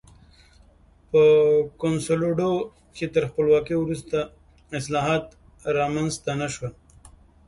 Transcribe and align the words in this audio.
په 1.11 1.23
کنسولاډو 1.81 2.53
کې 2.95 3.05
تر 3.13 3.23
خپلواکۍ 3.29 3.75
وروسته 3.79 4.17
اصلاحات 4.79 5.25
رامنځته 5.77 6.31
نه 6.41 6.47
شول. 6.53 6.73